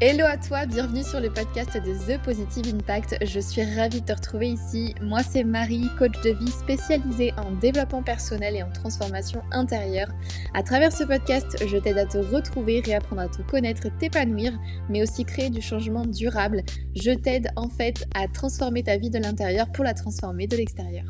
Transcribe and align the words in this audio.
Hello 0.00 0.24
à 0.26 0.36
toi, 0.36 0.64
bienvenue 0.64 1.02
sur 1.02 1.18
le 1.18 1.28
podcast 1.28 1.74
de 1.74 1.92
The 1.92 2.22
Positive 2.22 2.72
Impact. 2.72 3.16
Je 3.20 3.40
suis 3.40 3.64
ravie 3.64 4.00
de 4.00 4.06
te 4.06 4.12
retrouver 4.12 4.50
ici. 4.50 4.94
Moi, 5.02 5.24
c'est 5.24 5.42
Marie, 5.42 5.88
coach 5.98 6.14
de 6.22 6.30
vie 6.30 6.52
spécialisée 6.52 7.32
en 7.36 7.50
développement 7.50 8.04
personnel 8.04 8.54
et 8.54 8.62
en 8.62 8.70
transformation 8.70 9.42
intérieure. 9.50 10.06
À 10.54 10.62
travers 10.62 10.92
ce 10.92 11.02
podcast, 11.02 11.64
je 11.66 11.76
t'aide 11.78 11.98
à 11.98 12.06
te 12.06 12.18
retrouver, 12.18 12.80
réapprendre 12.80 13.22
à 13.22 13.28
te 13.28 13.42
connaître, 13.42 13.88
t'épanouir, 13.98 14.52
mais 14.88 15.02
aussi 15.02 15.24
créer 15.24 15.50
du 15.50 15.60
changement 15.60 16.06
durable. 16.06 16.62
Je 16.94 17.10
t'aide 17.10 17.48
en 17.56 17.68
fait 17.68 18.06
à 18.14 18.28
transformer 18.28 18.84
ta 18.84 18.98
vie 18.98 19.10
de 19.10 19.18
l'intérieur 19.18 19.66
pour 19.72 19.82
la 19.82 19.94
transformer 19.94 20.46
de 20.46 20.56
l'extérieur. 20.56 21.06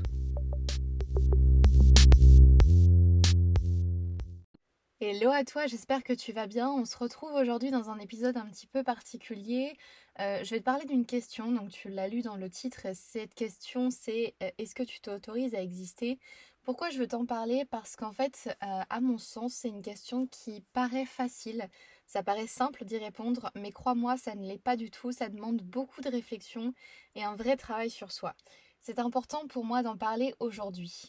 Hello 5.10 5.30
à 5.30 5.42
toi, 5.42 5.66
j'espère 5.66 6.04
que 6.04 6.12
tu 6.12 6.32
vas 6.32 6.46
bien. 6.46 6.70
On 6.70 6.84
se 6.84 6.94
retrouve 6.98 7.32
aujourd'hui 7.32 7.70
dans 7.70 7.88
un 7.88 7.98
épisode 7.98 8.36
un 8.36 8.44
petit 8.44 8.66
peu 8.66 8.82
particulier. 8.82 9.74
Euh, 10.20 10.44
je 10.44 10.50
vais 10.50 10.58
te 10.58 10.64
parler 10.64 10.84
d'une 10.84 11.06
question, 11.06 11.50
donc 11.50 11.70
tu 11.70 11.88
l'as 11.88 12.08
lu 12.08 12.20
dans 12.20 12.36
le 12.36 12.50
titre. 12.50 12.88
Cette 12.92 13.32
question 13.32 13.88
c'est 13.90 14.34
euh, 14.42 14.50
est-ce 14.58 14.74
que 14.74 14.82
tu 14.82 15.00
t'autorises 15.00 15.54
à 15.54 15.62
exister? 15.62 16.18
Pourquoi 16.62 16.90
je 16.90 16.98
veux 16.98 17.06
t'en 17.06 17.24
parler? 17.24 17.64
Parce 17.64 17.96
qu'en 17.96 18.12
fait, 18.12 18.54
euh, 18.62 18.82
à 18.90 19.00
mon 19.00 19.16
sens, 19.16 19.54
c'est 19.54 19.70
une 19.70 19.80
question 19.80 20.26
qui 20.26 20.62
paraît 20.74 21.06
facile. 21.06 21.70
Ça 22.04 22.22
paraît 22.22 22.46
simple 22.46 22.84
d'y 22.84 22.98
répondre, 22.98 23.50
mais 23.54 23.72
crois-moi, 23.72 24.18
ça 24.18 24.34
ne 24.34 24.46
l'est 24.46 24.62
pas 24.62 24.76
du 24.76 24.90
tout. 24.90 25.10
Ça 25.10 25.30
demande 25.30 25.62
beaucoup 25.62 26.02
de 26.02 26.10
réflexion 26.10 26.74
et 27.14 27.24
un 27.24 27.34
vrai 27.34 27.56
travail 27.56 27.88
sur 27.88 28.12
soi. 28.12 28.34
C'est 28.82 28.98
important 28.98 29.46
pour 29.48 29.64
moi 29.64 29.82
d'en 29.82 29.96
parler 29.96 30.34
aujourd'hui, 30.38 31.08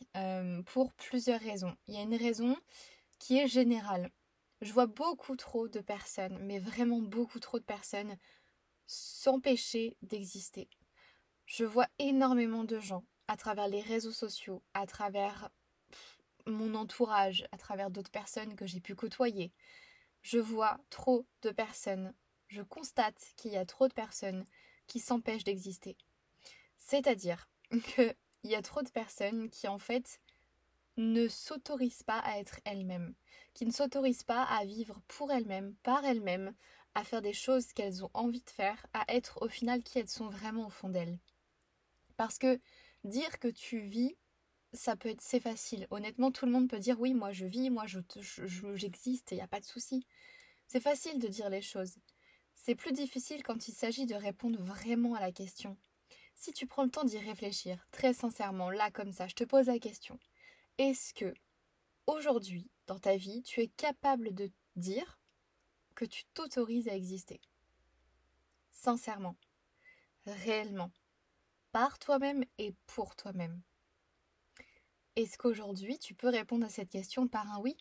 pour 0.65 0.91
plusieurs 0.93 1.39
raisons. 1.39 1.75
Il 1.87 1.93
y 1.93 1.97
a 1.97 2.01
une 2.01 2.15
raison 2.15 2.55
qui 3.19 3.37
est 3.37 3.47
général. 3.47 4.11
Je 4.61 4.73
vois 4.73 4.87
beaucoup 4.87 5.35
trop 5.35 5.67
de 5.67 5.79
personnes, 5.79 6.37
mais 6.41 6.59
vraiment 6.59 6.99
beaucoup 6.99 7.39
trop 7.39 7.59
de 7.59 7.63
personnes, 7.63 8.17
s'empêcher 8.87 9.97
d'exister. 10.01 10.69
Je 11.45 11.65
vois 11.65 11.87
énormément 11.99 12.63
de 12.63 12.79
gens 12.79 13.05
à 13.27 13.37
travers 13.37 13.67
les 13.67 13.81
réseaux 13.81 14.11
sociaux, 14.11 14.63
à 14.73 14.85
travers 14.85 15.49
mon 16.45 16.73
entourage, 16.75 17.47
à 17.51 17.57
travers 17.57 17.91
d'autres 17.91 18.11
personnes 18.11 18.55
que 18.55 18.65
j'ai 18.65 18.81
pu 18.81 18.95
côtoyer. 18.95 19.53
Je 20.21 20.39
vois 20.39 20.79
trop 20.89 21.27
de 21.41 21.51
personnes, 21.51 22.13
je 22.47 22.61
constate 22.61 23.33
qu'il 23.37 23.51
y 23.51 23.57
a 23.57 23.65
trop 23.65 23.87
de 23.87 23.93
personnes 23.93 24.45
qui 24.87 24.99
s'empêchent 24.99 25.43
d'exister. 25.43 25.97
C'est-à-dire 26.77 27.47
qu'il 27.95 28.15
y 28.43 28.55
a 28.55 28.61
trop 28.61 28.81
de 28.81 28.89
personnes 28.89 29.49
qui 29.49 29.67
en 29.67 29.77
fait 29.77 30.19
ne 30.99 31.27
s'autorisent 31.27 32.03
pas 32.03 32.19
à 32.19 32.39
être 32.39 32.59
elles-mêmes, 32.65 33.15
qui 33.53 33.65
ne 33.65 33.71
s'autorisent 33.71 34.23
pas 34.23 34.43
à 34.43 34.65
vivre 34.65 35.01
pour 35.07 35.31
elles-mêmes, 35.31 35.75
par 35.83 36.03
elles-mêmes, 36.05 36.53
à 36.93 37.03
faire 37.03 37.21
des 37.21 37.33
choses 37.33 37.71
qu'elles 37.73 38.03
ont 38.03 38.11
envie 38.13 38.41
de 38.41 38.49
faire, 38.49 38.85
à 38.93 39.05
être 39.07 39.41
au 39.41 39.47
final 39.47 39.81
qui 39.81 39.99
elles 39.99 40.09
sont 40.09 40.27
vraiment 40.27 40.67
au 40.67 40.69
fond 40.69 40.89
d'elles. 40.89 41.17
Parce 42.17 42.37
que 42.37 42.59
dire 43.03 43.39
que 43.39 43.47
tu 43.47 43.79
vis, 43.79 44.15
ça 44.73 44.95
peut 44.95 45.09
être 45.09 45.21
c'est 45.21 45.39
facile. 45.39 45.87
Honnêtement, 45.89 46.31
tout 46.31 46.45
le 46.45 46.51
monde 46.51 46.69
peut 46.69 46.79
dire 46.79 46.99
oui, 46.99 47.13
moi 47.13 47.31
je 47.31 47.45
vis, 47.45 47.69
moi 47.69 47.85
je, 47.87 47.99
j'existe, 48.75 49.31
il 49.31 49.35
n'y 49.35 49.41
a 49.41 49.47
pas 49.47 49.59
de 49.59 49.65
souci. 49.65 50.05
C'est 50.67 50.81
facile 50.81 51.19
de 51.19 51.27
dire 51.27 51.49
les 51.49 51.61
choses. 51.61 51.95
C'est 52.55 52.75
plus 52.75 52.91
difficile 52.91 53.41
quand 53.43 53.67
il 53.67 53.73
s'agit 53.73 54.05
de 54.05 54.15
répondre 54.15 54.61
vraiment 54.61 55.15
à 55.15 55.21
la 55.21 55.31
question. 55.31 55.77
Si 56.35 56.51
tu 56.51 56.67
prends 56.67 56.83
le 56.83 56.91
temps 56.91 57.05
d'y 57.05 57.17
réfléchir, 57.17 57.87
très 57.91 58.13
sincèrement, 58.13 58.69
là 58.69 58.91
comme 58.91 59.11
ça, 59.11 59.27
je 59.27 59.35
te 59.35 59.43
pose 59.43 59.67
la 59.67 59.79
question. 59.79 60.19
Est-ce 60.79 61.13
que 61.13 61.33
aujourd'hui, 62.07 62.71
dans 62.87 62.99
ta 62.99 63.17
vie, 63.17 63.43
tu 63.43 63.59
es 63.59 63.67
capable 63.67 64.33
de 64.33 64.49
dire 64.77 65.19
que 65.93 66.05
tu 66.05 66.23
t'autorises 66.33 66.87
à 66.87 66.95
exister? 66.95 67.41
Sincèrement, 68.71 69.35
réellement, 70.25 70.93
par 71.73 71.99
toi-même 71.99 72.45
et 72.59 72.73
pour 72.87 73.17
toi-même. 73.17 73.61
Est-ce 75.17 75.37
qu'aujourd'hui, 75.37 75.99
tu 75.99 76.15
peux 76.15 76.29
répondre 76.29 76.65
à 76.65 76.69
cette 76.69 76.89
question 76.89 77.27
par 77.27 77.51
un 77.51 77.59
oui? 77.59 77.75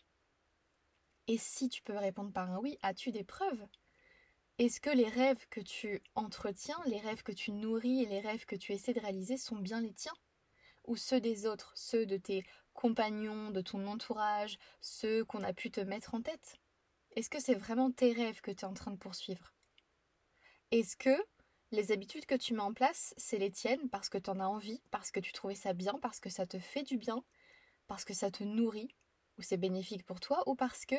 Et 1.27 1.37
si 1.37 1.69
tu 1.69 1.81
peux 1.81 1.95
répondre 1.95 2.33
par 2.33 2.51
un 2.51 2.57
oui, 2.57 2.77
as-tu 2.81 3.13
des 3.13 3.23
preuves? 3.23 3.65
Est-ce 4.57 4.81
que 4.81 4.89
les 4.89 5.07
rêves 5.07 5.47
que 5.49 5.61
tu 5.61 6.03
entretiens, 6.15 6.81
les 6.85 6.99
rêves 6.99 7.23
que 7.23 7.31
tu 7.31 7.53
nourris 7.53 8.03
et 8.03 8.07
les 8.07 8.19
rêves 8.19 8.43
que 8.43 8.57
tu 8.57 8.73
essaies 8.73 8.93
de 8.93 8.99
réaliser 8.99 9.37
sont 9.37 9.55
bien 9.55 9.79
les 9.79 9.93
tiens? 9.93 10.17
Ou 10.85 10.97
ceux 10.97 11.21
des 11.21 11.45
autres, 11.45 11.71
ceux 11.75 12.05
de 12.05 12.17
tes 12.17 12.43
compagnons, 12.79 13.51
de 13.51 13.59
ton 13.59 13.85
entourage, 13.87 14.57
ceux 14.79 15.25
qu'on 15.25 15.43
a 15.43 15.51
pu 15.51 15.69
te 15.69 15.81
mettre 15.81 16.15
en 16.15 16.21
tête? 16.21 16.55
Est-ce 17.17 17.29
que 17.29 17.41
c'est 17.41 17.53
vraiment 17.53 17.91
tes 17.91 18.13
rêves 18.13 18.39
que 18.39 18.51
tu 18.51 18.61
es 18.61 18.65
en 18.65 18.73
train 18.73 18.91
de 18.91 18.97
poursuivre? 18.97 19.53
Est-ce 20.71 20.95
que 20.95 21.21
les 21.71 21.91
habitudes 21.91 22.25
que 22.25 22.35
tu 22.35 22.53
mets 22.53 22.61
en 22.61 22.73
place, 22.73 23.13
c'est 23.17 23.37
les 23.37 23.51
tiennes 23.51 23.89
parce 23.89 24.07
que 24.07 24.17
tu 24.17 24.29
en 24.29 24.39
as 24.39 24.47
envie, 24.47 24.81
parce 24.91 25.11
que 25.11 25.19
tu 25.19 25.33
trouvais 25.33 25.55
ça 25.55 25.73
bien, 25.73 25.99
parce 26.01 26.21
que 26.21 26.29
ça 26.29 26.47
te 26.47 26.57
fait 26.57 26.83
du 26.83 26.95
bien, 26.95 27.21
parce 27.87 28.05
que 28.05 28.13
ça 28.13 28.31
te 28.31 28.45
nourrit, 28.45 28.95
ou 29.37 29.41
c'est 29.41 29.57
bénéfique 29.57 30.05
pour 30.05 30.21
toi, 30.21 30.47
ou 30.47 30.55
parce 30.55 30.85
que 30.85 30.95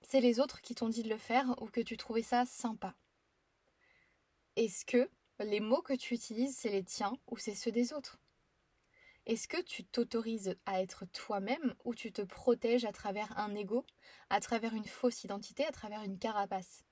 c'est 0.00 0.22
les 0.22 0.40
autres 0.40 0.62
qui 0.62 0.74
t'ont 0.74 0.88
dit 0.88 1.02
de 1.02 1.10
le 1.10 1.18
faire 1.18 1.54
ou 1.60 1.66
que 1.66 1.82
tu 1.82 1.98
trouvais 1.98 2.22
ça 2.22 2.46
sympa? 2.46 2.94
Est-ce 4.56 4.86
que 4.86 5.10
les 5.40 5.60
mots 5.60 5.82
que 5.82 5.92
tu 5.92 6.14
utilises, 6.14 6.56
c'est 6.56 6.70
les 6.70 6.84
tiens 6.84 7.18
ou 7.26 7.36
c'est 7.36 7.54
ceux 7.54 7.70
des 7.70 7.92
autres? 7.92 8.18
Est-ce 9.26 9.48
que 9.48 9.60
tu 9.60 9.84
t'autorises 9.84 10.56
à 10.66 10.82
être 10.82 11.06
toi-même 11.06 11.74
ou 11.84 11.94
tu 11.94 12.12
te 12.12 12.22
protèges 12.22 12.84
à 12.84 12.92
travers 12.92 13.36
un 13.38 13.54
ego, 13.54 13.86
à 14.30 14.40
travers 14.40 14.74
une 14.74 14.86
fausse 14.86 15.24
identité, 15.24 15.64
à 15.64 15.72
travers 15.72 16.02
une 16.02 16.18
carapace? 16.18 16.84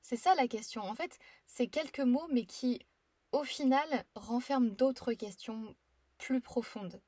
C'est 0.00 0.16
ça 0.16 0.34
la 0.36 0.48
question. 0.48 0.82
En 0.82 0.94
fait, 0.94 1.18
c'est 1.46 1.66
quelques 1.66 2.00
mots 2.00 2.28
mais 2.32 2.44
qui, 2.44 2.86
au 3.32 3.44
final, 3.44 4.04
renferment 4.14 4.70
d'autres 4.70 5.12
questions 5.12 5.74
plus 6.18 6.40
profondes 6.40 7.00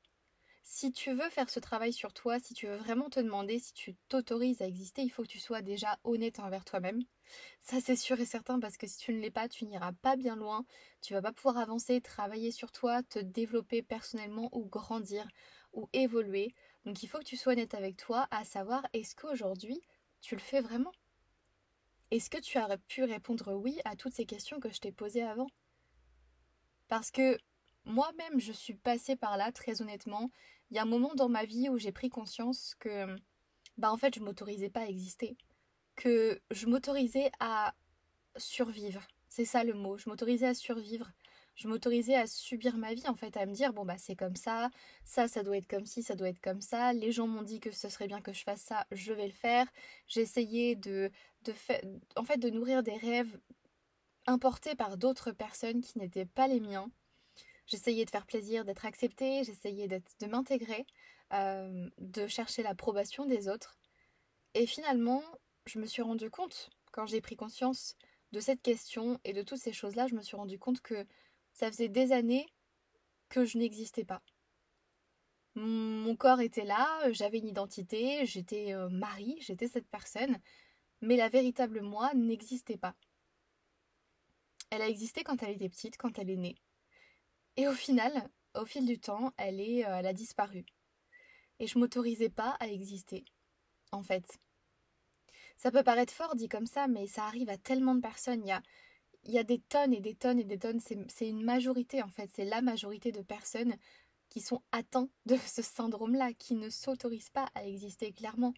si 0.63 0.91
tu 0.91 1.13
veux 1.13 1.29
faire 1.29 1.49
ce 1.49 1.59
travail 1.59 1.93
sur 1.93 2.13
toi, 2.13 2.39
si 2.39 2.53
tu 2.53 2.67
veux 2.67 2.77
vraiment 2.77 3.09
te 3.09 3.19
demander 3.19 3.59
si 3.59 3.73
tu 3.73 3.95
t'autorises 4.09 4.61
à 4.61 4.67
exister, 4.67 5.01
il 5.01 5.09
faut 5.09 5.23
que 5.23 5.27
tu 5.27 5.39
sois 5.39 5.61
déjà 5.61 5.99
honnête 6.03 6.39
envers 6.39 6.65
toi-même. 6.65 7.01
Ça 7.61 7.79
c'est 7.81 7.95
sûr 7.95 8.19
et 8.19 8.25
certain 8.25 8.59
parce 8.59 8.77
que 8.77 8.87
si 8.87 8.97
tu 8.97 9.13
ne 9.13 9.19
l'es 9.19 9.31
pas, 9.31 9.49
tu 9.49 9.65
n'iras 9.65 9.93
pas 9.93 10.15
bien 10.15 10.35
loin, 10.35 10.65
tu 11.01 11.13
vas 11.13 11.21
pas 11.21 11.33
pouvoir 11.33 11.57
avancer, 11.57 12.01
travailler 12.01 12.51
sur 12.51 12.71
toi, 12.71 13.03
te 13.03 13.19
développer 13.19 13.81
personnellement 13.81 14.49
ou 14.51 14.65
grandir 14.65 15.27
ou 15.73 15.89
évoluer. 15.93 16.53
Donc 16.85 17.03
il 17.03 17.07
faut 17.07 17.19
que 17.19 17.23
tu 17.23 17.37
sois 17.37 17.53
honnête 17.53 17.73
avec 17.73 17.97
toi 17.97 18.27
à 18.31 18.43
savoir 18.45 18.85
est-ce 18.93 19.15
qu'aujourd'hui 19.15 19.81
tu 20.21 20.35
le 20.35 20.41
fais 20.41 20.61
vraiment? 20.61 20.91
Est-ce 22.11 22.29
que 22.29 22.39
tu 22.39 22.59
aurais 22.59 22.77
pu 22.77 23.03
répondre 23.03 23.53
oui 23.53 23.79
à 23.85 23.95
toutes 23.95 24.13
ces 24.13 24.25
questions 24.25 24.59
que 24.59 24.71
je 24.71 24.79
t'ai 24.79 24.91
posées 24.91 25.23
avant? 25.23 25.47
Parce 26.87 27.09
que 27.09 27.37
moi-même, 27.85 28.39
je 28.39 28.51
suis 28.51 28.75
passée 28.75 29.15
par 29.15 29.37
là, 29.37 29.51
très 29.51 29.81
honnêtement. 29.81 30.31
Il 30.69 30.75
y 30.75 30.79
a 30.79 30.83
un 30.83 30.85
moment 30.85 31.13
dans 31.15 31.29
ma 31.29 31.45
vie 31.45 31.69
où 31.69 31.77
j'ai 31.77 31.91
pris 31.91 32.09
conscience 32.09 32.75
que, 32.79 33.15
bah 33.77 33.91
en 33.91 33.97
fait, 33.97 34.15
je 34.15 34.21
m'autorisais 34.21 34.69
pas 34.69 34.81
à 34.81 34.85
exister. 34.87 35.37
Que 35.95 36.41
je 36.51 36.67
m'autorisais 36.67 37.31
à 37.39 37.73
survivre. 38.37 39.01
C'est 39.29 39.45
ça 39.45 39.63
le 39.63 39.73
mot. 39.73 39.97
Je 39.97 40.09
m'autorisais 40.09 40.47
à 40.47 40.53
survivre. 40.53 41.11
Je 41.55 41.67
m'autorisais 41.67 42.15
à 42.15 42.27
subir 42.27 42.77
ma 42.77 42.93
vie, 42.93 43.07
en 43.07 43.15
fait, 43.15 43.35
à 43.37 43.45
me 43.45 43.53
dire, 43.53 43.73
bon, 43.73 43.85
bah 43.85 43.97
c'est 43.97 44.15
comme 44.15 44.35
ça, 44.35 44.69
ça, 45.03 45.27
ça 45.27 45.43
doit 45.43 45.57
être 45.57 45.67
comme 45.67 45.85
ci, 45.85 46.01
ça 46.01 46.15
doit 46.15 46.29
être 46.29 46.39
comme 46.39 46.61
ça. 46.61 46.93
Les 46.93 47.11
gens 47.11 47.27
m'ont 47.27 47.41
dit 47.41 47.59
que 47.59 47.71
ce 47.71 47.89
serait 47.89 48.07
bien 48.07 48.21
que 48.21 48.33
je 48.33 48.43
fasse 48.43 48.61
ça, 48.61 48.87
je 48.91 49.13
vais 49.13 49.27
le 49.27 49.33
faire. 49.33 49.67
J'essayais 50.07 50.75
de, 50.75 51.11
de, 51.43 51.53
en 52.15 52.23
fait, 52.23 52.37
de 52.37 52.49
nourrir 52.49 52.83
des 52.83 52.95
rêves 52.95 53.39
importés 54.27 54.75
par 54.75 54.97
d'autres 54.97 55.31
personnes 55.31 55.81
qui 55.81 55.99
n'étaient 55.99 56.25
pas 56.25 56.47
les 56.47 56.59
miens 56.59 56.89
J'essayais 57.67 58.05
de 58.05 58.09
faire 58.09 58.25
plaisir, 58.25 58.65
d'être 58.65 58.85
acceptée, 58.85 59.43
j'essayais 59.43 59.87
de 59.87 60.27
m'intégrer, 60.27 60.85
euh, 61.33 61.89
de 61.99 62.27
chercher 62.27 62.63
l'approbation 62.63 63.25
des 63.25 63.47
autres. 63.47 63.77
Et 64.53 64.65
finalement, 64.65 65.23
je 65.65 65.79
me 65.79 65.85
suis 65.85 66.01
rendu 66.01 66.29
compte, 66.29 66.69
quand 66.91 67.05
j'ai 67.05 67.21
pris 67.21 67.35
conscience 67.35 67.95
de 68.31 68.39
cette 68.39 68.61
question 68.61 69.19
et 69.23 69.33
de 69.33 69.41
toutes 69.41 69.59
ces 69.59 69.73
choses-là, 69.73 70.07
je 70.07 70.15
me 70.15 70.21
suis 70.21 70.35
rendu 70.35 70.59
compte 70.59 70.81
que 70.81 71.05
ça 71.53 71.71
faisait 71.71 71.89
des 71.89 72.11
années 72.11 72.47
que 73.29 73.45
je 73.45 73.57
n'existais 73.57 74.03
pas. 74.03 74.21
Mon 75.55 76.15
corps 76.15 76.41
était 76.41 76.65
là, 76.65 77.11
j'avais 77.11 77.39
une 77.39 77.47
identité, 77.47 78.25
j'étais 78.25 78.73
euh, 78.73 78.89
Marie, 78.89 79.37
j'étais 79.41 79.67
cette 79.67 79.87
personne, 79.87 80.37
mais 81.01 81.17
la 81.17 81.29
véritable 81.29 81.81
moi 81.81 82.13
n'existait 82.13 82.77
pas. 82.77 82.95
Elle 84.69 84.81
a 84.81 84.87
existé 84.87 85.23
quand 85.23 85.43
elle 85.43 85.55
était 85.55 85.69
petite, 85.69 85.97
quand 85.97 86.17
elle 86.19 86.29
est 86.29 86.37
née. 86.37 86.55
Et 87.57 87.67
au 87.67 87.73
final, 87.73 88.29
au 88.55 88.65
fil 88.65 88.85
du 88.85 88.99
temps, 88.99 89.33
elle, 89.37 89.59
est, 89.59 89.85
euh, 89.85 89.97
elle 89.97 90.07
a 90.07 90.13
disparu. 90.13 90.65
Et 91.59 91.67
je 91.67 91.77
m'autorisais 91.77 92.29
pas 92.29 92.57
à 92.59 92.67
exister, 92.67 93.25
en 93.91 94.03
fait. 94.03 94.39
Ça 95.57 95.71
peut 95.71 95.83
paraître 95.83 96.13
fort 96.13 96.35
dit 96.35 96.47
comme 96.47 96.65
ça, 96.65 96.87
mais 96.87 97.07
ça 97.07 97.25
arrive 97.25 97.49
à 97.49 97.57
tellement 97.57 97.93
de 97.93 98.01
personnes. 98.01 98.41
Il 98.43 98.47
y 98.47 98.51
a, 98.51 98.61
y 99.25 99.37
a 99.37 99.43
des 99.43 99.59
tonnes 99.59 99.93
et 99.93 99.99
des 100.01 100.15
tonnes 100.15 100.39
et 100.39 100.43
des 100.43 100.57
tonnes. 100.57 100.79
C'est 100.79 101.27
une 101.27 101.43
majorité, 101.43 102.01
en 102.01 102.09
fait. 102.09 102.31
C'est 102.33 102.45
la 102.45 102.61
majorité 102.61 103.11
de 103.11 103.21
personnes 103.21 103.75
qui 104.29 104.41
sont 104.41 104.61
atteintes 104.71 105.11
de 105.25 105.35
ce 105.45 105.61
syndrome-là, 105.61 106.33
qui 106.33 106.55
ne 106.55 106.69
s'autorisent 106.69 107.29
pas 107.29 107.49
à 107.53 107.65
exister 107.65 108.11
clairement. 108.11 108.53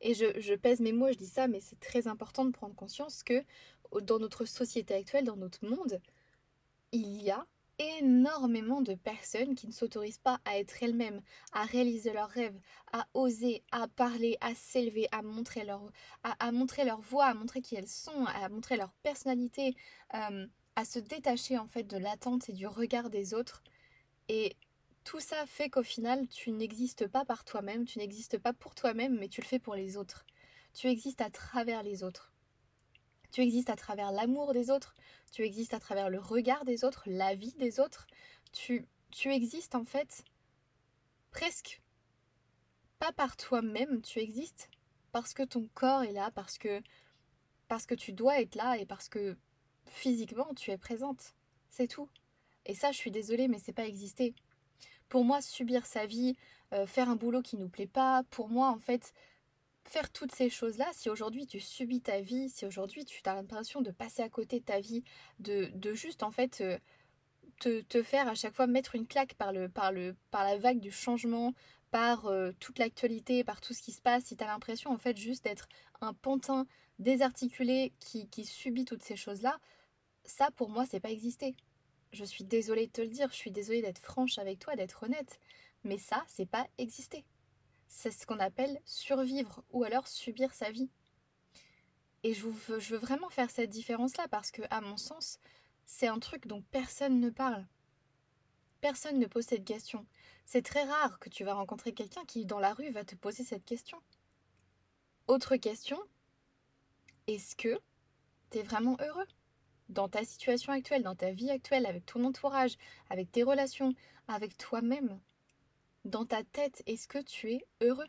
Et 0.00 0.14
je, 0.14 0.40
je 0.40 0.54
pèse 0.54 0.80
mes 0.80 0.92
mots, 0.92 1.12
je 1.12 1.18
dis 1.18 1.28
ça, 1.28 1.48
mais 1.48 1.60
c'est 1.60 1.78
très 1.78 2.08
important 2.08 2.44
de 2.44 2.50
prendre 2.50 2.74
conscience 2.74 3.22
que 3.22 3.44
dans 4.00 4.18
notre 4.18 4.46
société 4.46 4.94
actuelle, 4.94 5.24
dans 5.24 5.36
notre 5.36 5.64
monde, 5.64 6.00
il 6.92 7.22
y 7.22 7.30
a 7.30 7.46
énormément 7.78 8.80
de 8.80 8.94
personnes 8.94 9.54
qui 9.54 9.66
ne 9.66 9.72
s'autorisent 9.72 10.18
pas 10.18 10.40
à 10.44 10.58
être 10.58 10.82
elles-mêmes, 10.82 11.22
à 11.52 11.64
réaliser 11.64 12.12
leurs 12.12 12.28
rêves, 12.28 12.58
à 12.92 13.06
oser, 13.14 13.62
à 13.72 13.88
parler, 13.88 14.36
à 14.40 14.54
s'élever, 14.54 15.08
à 15.12 15.22
montrer 15.22 15.64
leur, 15.64 15.90
à, 16.22 16.52
montrer 16.52 16.84
leur 16.84 17.00
voix, 17.00 17.26
à 17.26 17.34
montrer 17.34 17.60
qui 17.60 17.74
elles 17.74 17.88
sont, 17.88 18.24
à 18.26 18.48
montrer 18.48 18.76
leur 18.76 18.92
personnalité, 19.02 19.74
euh, 20.14 20.46
à 20.76 20.84
se 20.84 20.98
détacher 20.98 21.58
en 21.58 21.66
fait 21.66 21.84
de 21.84 21.96
l'attente 21.96 22.48
et 22.48 22.52
du 22.52 22.66
regard 22.66 23.10
des 23.10 23.34
autres. 23.34 23.62
Et 24.28 24.56
tout 25.04 25.20
ça 25.20 25.46
fait 25.46 25.68
qu'au 25.68 25.82
final, 25.82 26.28
tu 26.28 26.52
n'existes 26.52 27.06
pas 27.08 27.24
par 27.24 27.44
toi-même, 27.44 27.84
tu 27.84 27.98
n'existes 27.98 28.38
pas 28.38 28.52
pour 28.52 28.74
toi-même, 28.74 29.18
mais 29.18 29.28
tu 29.28 29.40
le 29.40 29.46
fais 29.46 29.58
pour 29.58 29.74
les 29.74 29.96
autres. 29.96 30.26
Tu 30.74 30.88
existes 30.88 31.20
à 31.20 31.30
travers 31.30 31.82
les 31.82 32.02
autres. 32.02 32.31
Tu 33.32 33.40
existes 33.40 33.70
à 33.70 33.76
travers 33.76 34.12
l'amour 34.12 34.52
des 34.52 34.70
autres, 34.70 34.94
tu 35.32 35.42
existes 35.42 35.74
à 35.74 35.80
travers 35.80 36.10
le 36.10 36.20
regard 36.20 36.64
des 36.64 36.84
autres, 36.84 37.02
la 37.06 37.34
vie 37.34 37.54
des 37.54 37.80
autres. 37.80 38.06
Tu, 38.52 38.86
tu 39.10 39.32
existes 39.32 39.74
en 39.74 39.84
fait 39.84 40.22
presque 41.30 41.80
pas 42.98 43.12
par 43.12 43.36
toi-même, 43.36 44.02
tu 44.02 44.20
existes 44.20 44.70
parce 45.10 45.34
que 45.34 45.42
ton 45.42 45.68
corps 45.74 46.04
est 46.04 46.12
là, 46.12 46.30
parce 46.30 46.58
que 46.58 46.82
parce 47.68 47.86
que 47.86 47.94
tu 47.94 48.12
dois 48.12 48.40
être 48.40 48.54
là 48.54 48.76
et 48.76 48.84
parce 48.84 49.08
que 49.08 49.36
physiquement 49.86 50.52
tu 50.54 50.70
es 50.70 50.76
présente. 50.76 51.34
C'est 51.70 51.88
tout. 51.88 52.08
Et 52.66 52.74
ça, 52.74 52.92
je 52.92 52.98
suis 52.98 53.10
désolée, 53.10 53.48
mais 53.48 53.58
c'est 53.58 53.72
pas 53.72 53.86
exister. 53.86 54.34
Pour 55.08 55.24
moi, 55.24 55.40
subir 55.40 55.86
sa 55.86 56.04
vie, 56.06 56.36
euh, 56.72 56.86
faire 56.86 57.08
un 57.08 57.16
boulot 57.16 57.42
qui 57.42 57.56
nous 57.56 57.68
plaît 57.68 57.86
pas, 57.86 58.24
pour 58.30 58.50
moi, 58.50 58.68
en 58.68 58.78
fait, 58.78 59.14
faire 59.84 60.10
toutes 60.10 60.34
ces 60.34 60.48
choses-là, 60.48 60.86
si 60.92 61.10
aujourd'hui 61.10 61.46
tu 61.46 61.60
subis 61.60 62.00
ta 62.00 62.20
vie, 62.20 62.48
si 62.48 62.66
aujourd'hui 62.66 63.04
tu 63.04 63.20
as 63.24 63.34
l'impression 63.34 63.80
de 63.80 63.90
passer 63.90 64.22
à 64.22 64.28
côté 64.28 64.60
de 64.60 64.64
ta 64.64 64.80
vie, 64.80 65.04
de, 65.38 65.70
de 65.74 65.94
juste 65.94 66.22
en 66.22 66.30
fait 66.30 66.60
euh, 66.60 66.78
te, 67.60 67.80
te, 67.82 68.02
faire 68.02 68.28
à 68.28 68.34
chaque 68.34 68.54
fois 68.54 68.66
mettre 68.66 68.94
une 68.94 69.06
claque 69.06 69.34
par, 69.34 69.52
le, 69.52 69.68
par, 69.68 69.92
le, 69.92 70.16
par 70.30 70.44
la 70.44 70.56
vague 70.56 70.80
du 70.80 70.90
changement, 70.90 71.54
par 71.90 72.26
euh, 72.26 72.52
toute 72.58 72.78
l'actualité, 72.78 73.44
par 73.44 73.60
tout 73.60 73.74
ce 73.74 73.82
qui 73.82 73.92
se 73.92 74.00
passe, 74.00 74.24
si 74.24 74.36
tu 74.36 74.44
as 74.44 74.46
l'impression 74.46 74.90
en 74.90 74.98
fait 74.98 75.16
juste 75.16 75.44
d'être 75.44 75.68
un 76.00 76.14
pantin 76.14 76.66
désarticulé 76.98 77.92
qui, 78.00 78.28
qui 78.28 78.44
subit 78.44 78.84
toutes 78.84 79.02
ces 79.02 79.16
choses-là, 79.16 79.58
ça 80.24 80.50
pour 80.56 80.70
moi 80.70 80.86
c'est 80.86 81.00
pas 81.00 81.10
exister. 81.10 81.54
Je 82.12 82.24
suis 82.24 82.44
désolée 82.44 82.86
de 82.86 82.92
te 82.92 83.00
le 83.00 83.08
dire, 83.08 83.28
je 83.30 83.36
suis 83.36 83.50
désolée 83.50 83.82
d'être 83.82 84.00
franche 84.00 84.38
avec 84.38 84.58
toi, 84.58 84.76
d'être 84.76 85.02
honnête, 85.02 85.40
mais 85.84 85.98
ça 85.98 86.22
c'est 86.28 86.46
pas 86.46 86.66
exister 86.78 87.24
c'est 87.92 88.10
ce 88.10 88.26
qu'on 88.26 88.38
appelle 88.38 88.80
survivre 88.86 89.62
ou 89.70 89.84
alors 89.84 90.08
subir 90.08 90.54
sa 90.54 90.70
vie. 90.70 90.88
Et 92.22 92.32
je 92.32 92.46
veux, 92.46 92.96
vraiment 92.96 93.28
faire 93.28 93.50
cette 93.50 93.68
différence-là 93.68 94.28
parce 94.28 94.50
que, 94.50 94.62
à 94.70 94.80
mon 94.80 94.96
sens, 94.96 95.38
c'est 95.84 96.06
un 96.06 96.18
truc 96.18 96.46
dont 96.46 96.62
personne 96.70 97.20
ne 97.20 97.28
parle. 97.28 97.66
Personne 98.80 99.18
ne 99.18 99.26
pose 99.26 99.44
cette 99.44 99.66
question. 99.66 100.06
C'est 100.46 100.62
très 100.62 100.84
rare 100.84 101.18
que 101.18 101.28
tu 101.28 101.44
vas 101.44 101.52
rencontrer 101.52 101.92
quelqu'un 101.92 102.24
qui, 102.24 102.46
dans 102.46 102.60
la 102.60 102.72
rue, 102.72 102.90
va 102.90 103.04
te 103.04 103.14
poser 103.14 103.44
cette 103.44 103.64
question. 103.64 103.98
Autre 105.28 105.56
question, 105.56 105.98
est-ce 107.26 107.54
que 107.54 107.78
tu 108.50 108.58
es 108.58 108.62
vraiment 108.62 108.96
heureux 109.00 109.28
dans 109.90 110.08
ta 110.08 110.24
situation 110.24 110.72
actuelle, 110.72 111.02
dans 111.02 111.14
ta 111.14 111.30
vie 111.30 111.50
actuelle, 111.50 111.84
avec 111.84 112.06
ton 112.06 112.24
entourage, 112.24 112.78
avec 113.10 113.30
tes 113.30 113.42
relations, 113.42 113.94
avec 114.28 114.56
toi-même? 114.56 115.20
Dans 116.04 116.24
ta 116.24 116.42
tête, 116.42 116.82
est-ce 116.86 117.06
que 117.06 117.18
tu 117.18 117.52
es 117.52 117.66
heureux? 117.80 118.08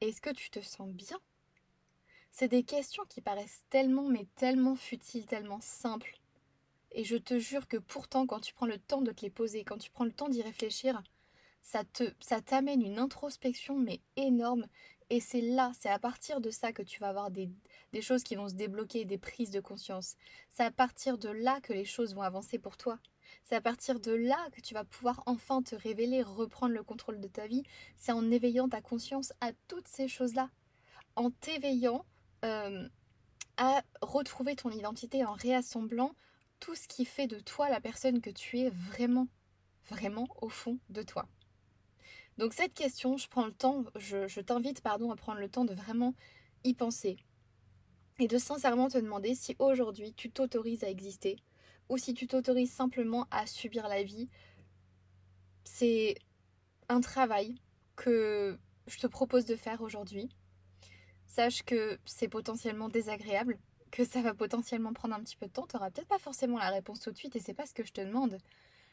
Est-ce 0.00 0.20
que 0.20 0.30
tu 0.30 0.50
te 0.50 0.60
sens 0.60 0.88
bien? 0.88 1.18
C'est 2.32 2.48
des 2.48 2.64
questions 2.64 3.04
qui 3.08 3.20
paraissent 3.20 3.62
tellement, 3.70 4.08
mais 4.08 4.26
tellement 4.34 4.74
futiles, 4.74 5.26
tellement 5.26 5.60
simples. 5.60 6.18
Et 6.92 7.04
je 7.04 7.16
te 7.16 7.38
jure 7.38 7.68
que 7.68 7.76
pourtant, 7.76 8.26
quand 8.26 8.40
tu 8.40 8.54
prends 8.54 8.66
le 8.66 8.78
temps 8.78 9.02
de 9.02 9.12
te 9.12 9.22
les 9.22 9.30
poser, 9.30 9.64
quand 9.64 9.78
tu 9.78 9.90
prends 9.90 10.04
le 10.04 10.12
temps 10.12 10.28
d'y 10.28 10.42
réfléchir, 10.42 11.02
ça 11.62 11.84
te, 11.84 12.12
ça 12.20 12.40
t'amène 12.40 12.82
une 12.82 12.98
introspection 12.98 13.76
mais 13.76 14.00
énorme. 14.16 14.66
Et 15.10 15.20
c'est 15.20 15.40
là, 15.42 15.72
c'est 15.78 15.90
à 15.90 15.98
partir 15.98 16.40
de 16.40 16.50
ça 16.50 16.72
que 16.72 16.82
tu 16.82 17.00
vas 17.00 17.08
avoir 17.08 17.30
des, 17.30 17.50
des 17.92 18.02
choses 18.02 18.24
qui 18.24 18.36
vont 18.36 18.48
se 18.48 18.54
débloquer, 18.54 19.04
des 19.04 19.18
prises 19.18 19.50
de 19.50 19.60
conscience. 19.60 20.16
C'est 20.50 20.64
à 20.64 20.70
partir 20.70 21.18
de 21.18 21.28
là 21.28 21.60
que 21.60 21.72
les 21.72 21.84
choses 21.84 22.14
vont 22.14 22.22
avancer 22.22 22.58
pour 22.58 22.76
toi. 22.76 22.98
C'est 23.44 23.56
à 23.56 23.60
partir 23.60 24.00
de 24.00 24.10
là 24.10 24.38
que 24.52 24.62
tu 24.62 24.72
vas 24.72 24.84
pouvoir 24.84 25.22
enfin 25.26 25.62
te 25.62 25.74
révéler, 25.74 26.22
reprendre 26.22 26.74
le 26.74 26.82
contrôle 26.82 27.20
de 27.20 27.28
ta 27.28 27.46
vie. 27.46 27.62
C'est 27.96 28.12
en 28.12 28.30
éveillant 28.30 28.68
ta 28.70 28.80
conscience 28.80 29.34
à 29.42 29.52
toutes 29.68 29.86
ces 29.86 30.08
choses-là. 30.08 30.50
En 31.14 31.30
t'éveillant 31.30 32.06
euh, 32.44 32.88
à 33.58 33.82
retrouver 34.00 34.56
ton 34.56 34.70
identité, 34.70 35.24
en 35.26 35.34
réassemblant 35.34 36.14
tout 36.58 36.74
ce 36.74 36.88
qui 36.88 37.04
fait 37.04 37.26
de 37.26 37.38
toi 37.38 37.68
la 37.68 37.80
personne 37.80 38.22
que 38.22 38.30
tu 38.30 38.60
es 38.60 38.70
vraiment, 38.70 39.28
vraiment 39.88 40.26
au 40.40 40.48
fond 40.48 40.78
de 40.88 41.02
toi. 41.02 41.28
Donc 42.38 42.54
cette 42.54 42.72
question, 42.72 43.18
je 43.18 43.28
prends 43.28 43.44
le 43.44 43.52
temps, 43.52 43.84
je, 43.96 44.26
je 44.26 44.40
t'invite 44.40 44.80
pardon 44.80 45.12
à 45.12 45.16
prendre 45.16 45.38
le 45.38 45.50
temps 45.50 45.66
de 45.66 45.74
vraiment 45.74 46.14
y 46.64 46.72
penser 46.72 47.18
et 48.18 48.26
de 48.26 48.38
sincèrement 48.38 48.88
te 48.88 48.98
demander 48.98 49.34
si 49.34 49.54
aujourd'hui 49.58 50.14
tu 50.14 50.30
t'autorises 50.30 50.82
à 50.82 50.88
exister, 50.88 51.36
ou 51.88 51.98
si 51.98 52.14
tu 52.14 52.26
t'autorises 52.26 52.72
simplement 52.72 53.26
à 53.30 53.46
subir 53.46 53.88
la 53.88 54.02
vie, 54.02 54.28
c'est 55.64 56.16
un 56.88 57.00
travail 57.00 57.56
que 57.96 58.58
je 58.86 58.98
te 58.98 59.06
propose 59.06 59.44
de 59.44 59.56
faire 59.56 59.80
aujourd'hui. 59.80 60.28
Sache 61.26 61.62
que 61.62 61.98
c'est 62.04 62.28
potentiellement 62.28 62.88
désagréable, 62.88 63.58
que 63.90 64.04
ça 64.04 64.22
va 64.22 64.34
potentiellement 64.34 64.92
prendre 64.92 65.14
un 65.14 65.20
petit 65.20 65.36
peu 65.36 65.46
de 65.46 65.52
temps. 65.52 65.66
Tu 65.66 65.76
n'auras 65.76 65.90
peut-être 65.90 66.08
pas 66.08 66.18
forcément 66.18 66.58
la 66.58 66.70
réponse 66.70 67.00
tout 67.00 67.10
de 67.10 67.16
suite 67.16 67.36
et 67.36 67.40
c'est 67.40 67.54
pas 67.54 67.66
ce 67.66 67.74
que 67.74 67.84
je 67.84 67.92
te 67.92 68.00
demande. 68.00 68.38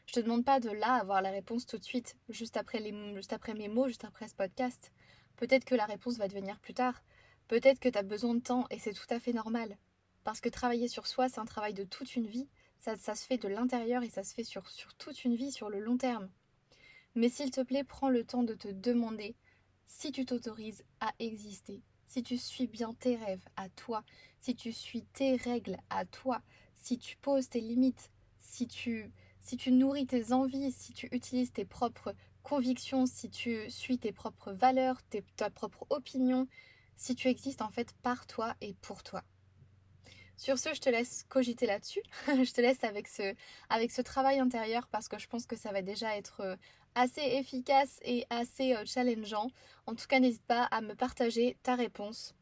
Je 0.06 0.14
te 0.14 0.20
demande 0.20 0.44
pas 0.44 0.60
de 0.60 0.70
là 0.70 0.94
avoir 0.94 1.22
la 1.22 1.30
réponse 1.30 1.66
tout 1.66 1.78
de 1.78 1.84
suite, 1.84 2.16
juste 2.28 2.56
après, 2.56 2.82
juste 3.14 3.32
après 3.32 3.54
mes 3.54 3.68
mots, 3.68 3.86
juste 3.86 4.04
après 4.04 4.28
ce 4.28 4.34
podcast. 4.34 4.92
Peut-être 5.36 5.64
que 5.64 5.74
la 5.74 5.86
réponse 5.86 6.18
va 6.18 6.28
devenir 6.28 6.58
plus 6.60 6.74
tard. 6.74 7.02
Peut-être 7.48 7.80
que 7.80 7.88
tu 7.88 7.98
as 7.98 8.02
besoin 8.02 8.34
de 8.34 8.40
temps 8.40 8.66
et 8.70 8.78
c'est 8.78 8.92
tout 8.92 9.06
à 9.10 9.18
fait 9.18 9.32
normal. 9.32 9.76
Parce 10.24 10.40
que 10.40 10.48
travailler 10.48 10.88
sur 10.88 11.06
soi, 11.06 11.28
c'est 11.28 11.40
un 11.40 11.44
travail 11.44 11.74
de 11.74 11.84
toute 11.84 12.16
une 12.16 12.26
vie. 12.26 12.48
Ça, 12.82 13.14
se 13.14 13.24
fait 13.24 13.38
de 13.38 13.46
l'intérieur 13.46 14.02
et 14.02 14.08
ça 14.08 14.24
se 14.24 14.34
fait 14.34 14.42
sur, 14.42 14.64
toute 14.98 15.24
une 15.24 15.36
vie, 15.36 15.52
sur 15.52 15.70
le 15.70 15.78
long 15.78 15.96
terme. 15.96 16.28
Mais 17.14 17.28
s'il 17.28 17.52
te 17.52 17.60
plaît, 17.60 17.84
prends 17.84 18.08
le 18.08 18.24
temps 18.24 18.42
de 18.42 18.54
te 18.54 18.66
demander 18.66 19.36
si 19.86 20.10
tu 20.10 20.26
t'autorises 20.26 20.82
à 20.98 21.12
exister, 21.20 21.80
si 22.08 22.24
tu 22.24 22.36
suis 22.36 22.66
bien 22.66 22.92
tes 22.94 23.14
rêves 23.14 23.44
à 23.54 23.68
toi, 23.68 24.02
si 24.40 24.56
tu 24.56 24.72
suis 24.72 25.04
tes 25.04 25.36
règles 25.36 25.76
à 25.90 26.04
toi, 26.06 26.42
si 26.74 26.98
tu 26.98 27.16
poses 27.18 27.48
tes 27.48 27.60
limites, 27.60 28.10
si 28.40 28.66
tu 28.66 29.12
nourris 29.68 30.06
tes 30.06 30.32
envies, 30.32 30.72
si 30.72 30.92
tu 30.92 31.08
utilises 31.12 31.52
tes 31.52 31.64
propres 31.64 32.16
convictions, 32.42 33.06
si 33.06 33.30
tu 33.30 33.70
suis 33.70 33.98
tes 33.98 34.10
propres 34.10 34.50
valeurs, 34.50 35.00
ta 35.36 35.50
propre 35.50 35.86
opinion, 35.90 36.48
si 36.96 37.14
tu 37.14 37.28
existes 37.28 37.62
en 37.62 37.70
fait 37.70 37.92
par 38.02 38.26
toi 38.26 38.56
et 38.60 38.74
pour 38.74 39.04
toi. 39.04 39.22
Sur 40.42 40.58
ce, 40.58 40.74
je 40.74 40.80
te 40.80 40.90
laisse 40.90 41.24
cogiter 41.28 41.66
là-dessus. 41.66 42.02
je 42.26 42.52
te 42.52 42.60
laisse 42.60 42.82
avec 42.82 43.06
ce, 43.06 44.02
travail 44.02 44.40
intérieur 44.40 44.88
parce 44.88 45.06
que 45.06 45.16
je 45.16 45.28
pense 45.28 45.46
que 45.46 45.54
ça 45.54 45.70
va 45.70 45.82
déjà 45.82 46.16
être 46.16 46.40
euh, 46.40 46.56
assez 46.96 47.20
efficace 47.20 48.00
et 48.02 48.26
assez 48.28 48.74
euh, 48.74 48.82
challengeant. 48.84 49.52
En 49.86 49.94
tout 49.94 50.08
cas, 50.08 50.18
n'hésite 50.18 50.44
pas 50.44 50.64
à 50.64 50.80
me 50.80 50.96
partager 50.96 51.56
ta 51.62 51.76
réponse 51.76 52.34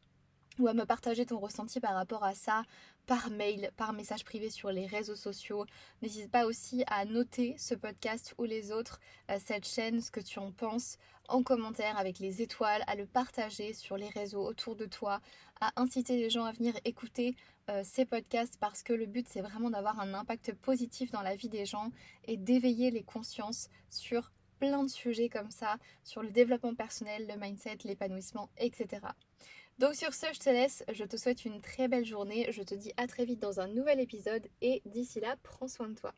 ou 0.58 0.66
à 0.66 0.72
me 0.72 0.86
partager 0.86 1.26
ton 1.26 1.40
ressenti 1.40 1.78
par 1.78 1.92
rapport 1.92 2.24
à 2.24 2.34
ça 2.34 2.62
par 3.04 3.28
mail, 3.28 3.70
par 3.76 3.92
message 3.92 4.24
privé 4.24 4.48
sur 4.48 4.70
les 4.70 4.86
réseaux 4.86 5.16
sociaux. 5.16 5.66
N'hésite 6.00 6.30
pas 6.30 6.46
aussi 6.46 6.84
à 6.86 7.04
noter 7.04 7.54
ce 7.58 7.74
podcast 7.74 8.34
ou 8.38 8.44
les 8.44 8.72
autres, 8.72 8.98
euh, 9.30 9.38
cette 9.44 9.68
chaîne, 9.68 10.00
ce 10.00 10.10
que 10.10 10.20
tu 10.20 10.38
en 10.38 10.52
penses 10.52 10.96
en 11.28 11.42
commentaire 11.42 11.98
avec 11.98 12.18
les 12.18 12.40
étoiles, 12.40 12.82
à 12.86 12.94
le 12.94 13.06
partager 13.06 13.72
sur 13.72 13.96
les 13.96 14.08
réseaux 14.08 14.44
autour 14.44 14.74
de 14.74 14.86
toi, 14.86 15.20
à 15.60 15.70
inciter 15.76 16.16
les 16.16 16.30
gens 16.30 16.44
à 16.44 16.52
venir 16.52 16.74
écouter 16.84 17.36
euh, 17.70 17.82
ces 17.84 18.04
podcasts 18.04 18.56
parce 18.58 18.82
que 18.82 18.92
le 18.92 19.06
but 19.06 19.28
c'est 19.28 19.40
vraiment 19.40 19.70
d'avoir 19.70 20.00
un 20.00 20.14
impact 20.14 20.52
positif 20.54 21.10
dans 21.10 21.22
la 21.22 21.36
vie 21.36 21.48
des 21.48 21.64
gens 21.64 21.90
et 22.24 22.36
d'éveiller 22.36 22.90
les 22.90 23.02
consciences 23.02 23.68
sur 23.90 24.32
plein 24.58 24.82
de 24.82 24.90
sujets 24.90 25.28
comme 25.28 25.50
ça, 25.50 25.76
sur 26.04 26.22
le 26.22 26.30
développement 26.30 26.74
personnel, 26.74 27.26
le 27.26 27.40
mindset, 27.40 27.78
l'épanouissement, 27.84 28.50
etc. 28.58 29.00
Donc 29.78 29.94
sur 29.94 30.12
ce, 30.12 30.26
je 30.34 30.38
te 30.38 30.50
laisse, 30.50 30.84
je 30.92 31.04
te 31.04 31.16
souhaite 31.16 31.44
une 31.44 31.60
très 31.60 31.88
belle 31.88 32.04
journée, 32.04 32.46
je 32.50 32.62
te 32.62 32.74
dis 32.74 32.92
à 32.96 33.06
très 33.06 33.24
vite 33.24 33.40
dans 33.40 33.60
un 33.60 33.68
nouvel 33.68 34.00
épisode 34.00 34.46
et 34.60 34.82
d'ici 34.84 35.20
là, 35.20 35.36
prends 35.42 35.68
soin 35.68 35.88
de 35.88 35.94
toi. 35.94 36.12